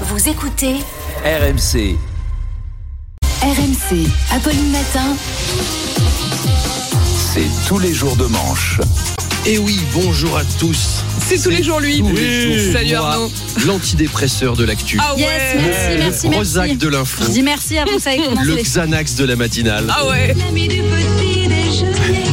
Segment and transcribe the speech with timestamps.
[0.00, 0.74] Vous écoutez
[1.24, 1.96] RMC.
[3.42, 4.08] RMC.
[4.32, 5.16] Apolline Matin.
[7.32, 8.80] C'est tous les jours de manche.
[9.46, 11.04] Et oui, bonjour à tous.
[11.24, 11.98] C'est tous les jours lui.
[11.98, 13.30] tous les jours Salut Arnaud.
[13.66, 14.98] L'antidépresseur de l'actu.
[15.00, 15.20] Ah ouais.
[15.20, 16.76] Yes, merci, merci, le Prozac merci.
[16.78, 17.24] de l'info.
[17.26, 18.44] Je dis merci à vous, ça commencé.
[18.44, 19.86] Le Xanax de la matinale.
[19.96, 20.34] Ah ouais.
[20.34, 22.24] L'ami du petit déjeuner.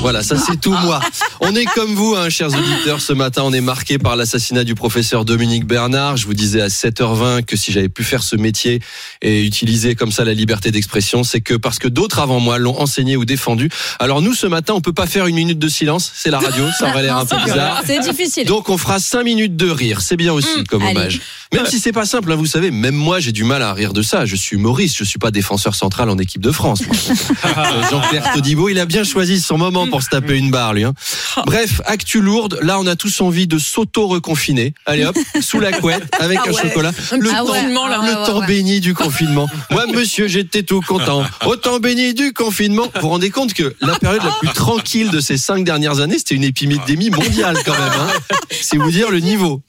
[0.00, 1.00] Voilà, ça c'est tout moi.
[1.40, 3.00] On est comme vous, hein, chers auditeurs.
[3.00, 6.16] Ce matin, on est marqué par l'assassinat du professeur Dominique Bernard.
[6.16, 8.80] Je vous disais à 7h20 que si j'avais pu faire ce métier
[9.22, 12.78] et utiliser comme ça la liberté d'expression, c'est que parce que d'autres avant moi l'ont
[12.80, 13.68] enseigné ou défendu.
[13.98, 16.10] Alors nous, ce matin, on peut pas faire une minute de silence.
[16.14, 17.82] C'est la radio, ça aurait l'air un peu bizarre.
[17.86, 18.46] C'est difficile.
[18.46, 20.92] Donc on fera 5 minutes de rire, c'est bien aussi comme allez.
[20.98, 21.20] hommage.
[21.52, 23.92] Même si c'est pas simple, hein, vous savez, même moi j'ai du mal à rire
[23.92, 24.26] de ça.
[24.26, 26.82] Je suis Maurice, je suis pas défenseur central en équipe de France.
[27.46, 30.84] Euh, Jean-Pierre Todibo, il a bien choisi son moment pour se taper une barre lui.
[30.84, 30.94] hein.
[31.44, 34.74] Bref, actu lourde, là on a tous envie de s'auto-reconfiner.
[34.86, 36.62] Allez hop, sous la couette, avec Ah un ouais.
[36.62, 36.92] chocolat.
[37.18, 37.96] Le temps, confinement, là.
[37.98, 39.48] le Ouais, ouais, temps béni du confinement.
[39.70, 41.24] Moi monsieur, j'étais tout content.
[41.44, 42.84] Au temps béni du confinement.
[42.94, 46.18] Vous vous rendez compte que la période la plus tranquille de ces cinq dernières années,
[46.18, 47.92] c'était une épidémie mondiale quand même.
[48.00, 48.36] Hein.
[48.50, 49.60] C'est vous dire le niveau.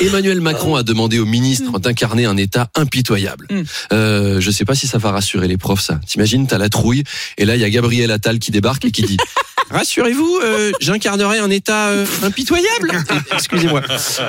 [0.00, 3.46] Emmanuel Macron a demandé au ministre d'incarner un État impitoyable.
[3.50, 3.62] Mm.
[3.92, 6.00] Euh, je sais pas si ça va rassurer les profs, ça.
[6.06, 7.04] T'imagines, t'as la trouille,
[7.38, 9.16] et là, il y a Gabriel Attal qui débarque et qui dit
[9.70, 12.92] Rassurez-vous, euh, j'incarnerai un État euh, impitoyable.
[13.32, 13.82] Excusez-moi.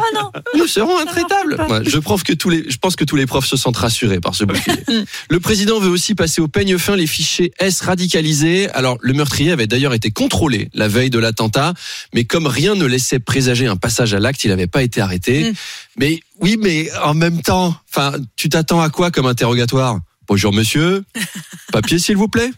[0.56, 1.58] Nous serons intraitables.
[1.70, 4.20] Ouais, je, pense que tous les, je pense que tous les profs se sentent rassurés
[4.20, 4.84] par ce bouclier.
[5.30, 8.70] Le président veut aussi passer au peigne fin les fichiers S radicalisés.
[8.72, 11.74] Alors, le meurtrier avait d'ailleurs été contrôlé la veille de l'attentat,
[12.14, 15.35] mais comme rien ne laissait présager un passage à l'acte, il n'avait pas été arrêté.
[15.44, 15.54] Mm.
[15.98, 20.00] Mais oui, mais en même temps, enfin, tu t'attends à quoi comme interrogatoire?
[20.28, 21.04] Bonjour monsieur,
[21.72, 22.52] papier s'il vous plaît.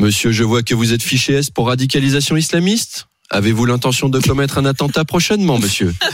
[0.00, 3.06] Monsieur, je vois que vous êtes fiché S pour radicalisation islamiste.
[3.30, 5.94] Avez-vous l'intention de commettre un attentat prochainement, monsieur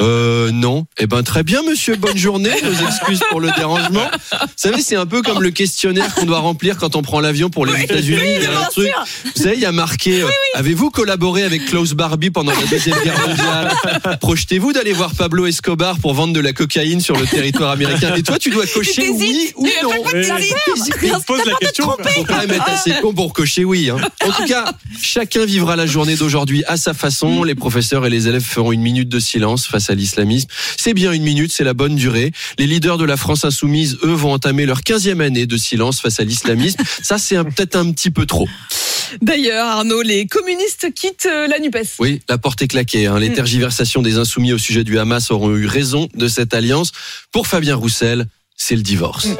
[0.00, 0.86] Euh, non.
[0.98, 1.96] Eh ben, très bien, monsieur.
[1.96, 2.50] Bonne journée.
[2.62, 4.06] Nos excuses pour le dérangement.
[4.32, 7.48] Vous savez, c'est un peu comme le questionnaire qu'on doit remplir quand on prend l'avion
[7.50, 8.20] pour les États-Unis.
[8.36, 8.90] il y a un truc.
[9.36, 12.98] Vous savez, il y a marqué euh, Avez-vous collaboré avec Klaus Barbie pendant la deuxième
[13.02, 13.72] guerre mondiale
[14.20, 18.22] Projetez-vous d'aller voir Pablo Escobar pour vendre de la cocaïne sur le territoire américain Et
[18.22, 19.90] toi, tu dois cocher oui ou non.
[21.02, 21.84] Il pose la question.
[21.90, 23.90] Faut quand même être assez con pour cocher oui.
[23.90, 23.96] hein.
[24.24, 27.42] En tout cas, chacun vivra la journée d'aujourd'hui à sa façon.
[27.42, 30.48] Les professeurs et les élèves feront une minute de silence face à l'islamisme.
[30.76, 32.30] C'est bien une minute, c'est la bonne durée.
[32.58, 36.20] Les leaders de la France insoumise, eux, vont entamer leur 15e année de silence face
[36.20, 36.82] à l'islamisme.
[37.02, 38.46] Ça, c'est peut-être un petit peu trop.
[39.22, 41.76] D'ailleurs, Arnaud, les communistes quittent euh, la Nupes.
[41.98, 43.06] Oui, la porte est claquée.
[43.06, 43.18] hein.
[43.18, 43.34] Les Mm.
[43.34, 46.92] tergiversations des insoumis au sujet du Hamas auront eu raison de cette alliance.
[47.32, 48.26] Pour Fabien Roussel,
[48.56, 49.28] c'est le divorce.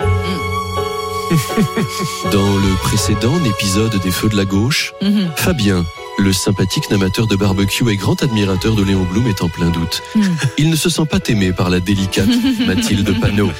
[2.33, 5.31] Dans le précédent épisode des Feux de la Gauche, Mhm.
[5.37, 5.85] Fabien,
[6.19, 10.03] le sympathique amateur de barbecue et grand admirateur de Léon Blum est en plein doute.
[10.15, 10.23] Mm.
[10.59, 12.29] Il ne se sent pas aimé par la délicate
[12.67, 13.51] Mathilde Panot.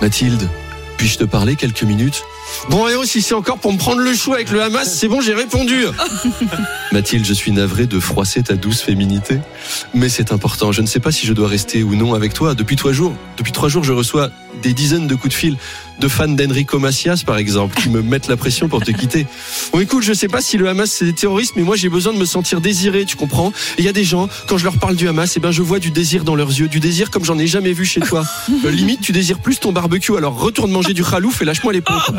[0.00, 0.48] Mathilde,
[0.96, 2.24] puis-je te parler quelques minutes?
[2.68, 5.20] Bon, et si c'est encore pour me prendre le chou avec le Hamas, c'est bon,
[5.20, 5.84] j'ai répondu.
[6.92, 9.38] Mathilde, je suis navré de froisser ta douce féminité,
[9.92, 10.72] mais c'est important.
[10.72, 12.54] Je ne sais pas si je dois rester ou non avec toi.
[12.54, 14.30] Depuis trois jours, depuis trois jours, je reçois
[14.62, 15.56] des dizaines de coups de fil
[16.00, 19.26] de fans d'Enrico Macias, par exemple, qui me mettent la pression pour te quitter.
[19.72, 22.12] Bon, écoute, je sais pas si le Hamas c'est des terroristes, mais moi j'ai besoin
[22.12, 23.52] de me sentir désiré, tu comprends?
[23.78, 25.62] Et il y a des gens, quand je leur parle du Hamas, eh ben je
[25.62, 28.24] vois du désir dans leurs yeux, du désir comme j'en ai jamais vu chez toi.
[28.64, 31.80] Euh, limite, tu désires plus ton barbecue, alors retourne manger du khalouf et lâche-moi les
[31.80, 32.10] pompes.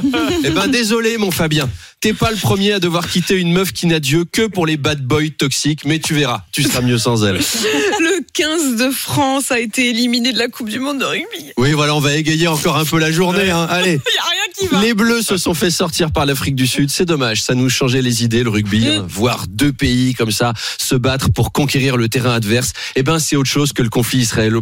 [0.43, 1.69] Eh ben désolé, mon Fabien,
[2.05, 4.77] t'es pas le premier à devoir quitter une meuf qui n'a Dieu que pour les
[4.77, 7.37] bad boys toxiques, mais tu verras, tu seras mieux sans elle.
[7.37, 11.51] Le 15 de France a été éliminé de la Coupe du Monde de rugby.
[11.57, 13.49] Oui, voilà, on va égayer encore un peu la journée.
[13.49, 13.65] Hein.
[13.71, 13.93] Allez.
[13.93, 14.81] Il y a rien qui va.
[14.81, 16.91] Les Bleus se sont fait sortir par l'Afrique du Sud.
[16.91, 18.85] C'est dommage, ça nous changeait les idées, le rugby.
[18.87, 19.03] hein.
[19.09, 23.35] Voir deux pays comme ça se battre pour conquérir le terrain adverse, eh ben c'est
[23.35, 24.61] autre chose que le conflit israélo.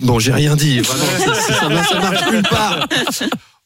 [0.00, 0.78] Bon, j'ai rien dit.
[0.78, 2.86] Vraiment, ça, ça, ça ça marche nulle part.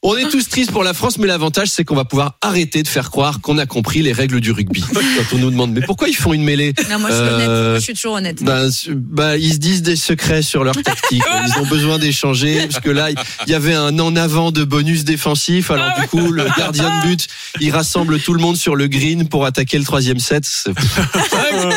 [0.05, 2.89] On est tous tristes pour la France, mais l'avantage, c'est qu'on va pouvoir arrêter de
[2.89, 4.83] faire croire qu'on a compris les règles du rugby.
[4.93, 7.69] Quand on nous demande, mais pourquoi ils font une mêlée Non, moi je suis Euh.
[7.69, 8.43] Moi, je suis toujours honnête.
[8.43, 11.23] ben, bah, ils se disent des secrets sur leur tactique.
[11.47, 15.05] Ils ont besoin d'échanger parce que là, il y avait un en avant de bonus
[15.05, 15.71] défensif.
[15.71, 17.27] Alors du coup, le gardien de but,
[17.61, 20.45] il rassemble tout le monde sur le green pour attaquer le troisième set.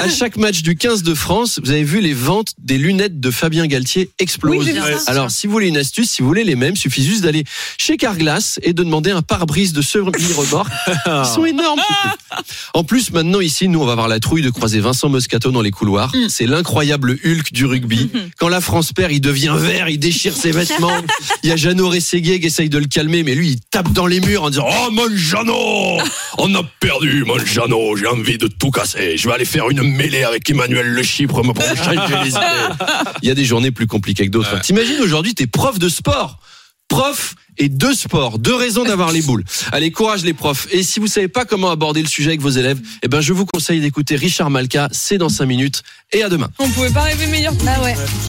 [0.03, 3.31] À chaque match du 15 de France, vous avez vu les ventes des lunettes de
[3.31, 4.69] Fabien Galtier Oui, explosent.
[4.99, 5.11] ça.
[5.11, 7.45] Alors, si vous voulez une astuce, si vous voulez les mêmes, suffit juste d'aller
[7.79, 10.73] chez Carrefour glace et de demander un pare-brise de semi-remorque.
[11.07, 11.81] Ils sont énormes.
[12.75, 15.63] En plus, maintenant ici, nous, on va avoir la trouille de croiser Vincent Moscato dans
[15.63, 16.13] les couloirs.
[16.29, 18.11] C'est l'incroyable Hulk du rugby.
[18.39, 20.91] Quand la France perd, il devient vert, il déchire ses vêtements.
[21.43, 24.07] Il y a Jeannot Rességuier qui essaye de le calmer, mais lui, il tape dans
[24.07, 25.99] les murs en disant Oh mon Jeannot
[26.39, 29.17] On a perdu, mon Jeannot, j'ai envie de tout casser.
[29.17, 32.41] Je vais aller faire une mêlée avec Emmanuel Le Chypre pour me changer les idées.
[33.23, 34.61] Il y a des journées plus compliquées que d'autres.
[34.61, 36.41] T'imagines aujourd'hui, t'es prof de sport
[36.89, 39.45] prof et deux sports, deux raisons d'avoir les boules.
[39.73, 40.67] Allez, courage les profs.
[40.73, 43.33] Et si vous savez pas comment aborder le sujet avec vos élèves, eh ben je
[43.33, 45.83] vous conseille d'écouter Richard Malka, c'est dans 5 minutes
[46.13, 46.49] et à demain.
[46.59, 47.55] On pouvait pas rêver meilleur.
[47.65, 47.95] Bah ouais.